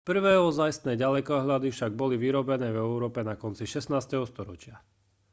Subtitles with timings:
[0.09, 4.01] prvé ozajstné ďalekohľady však boli vyrobené v európe na konci 16.
[4.31, 4.75] storočia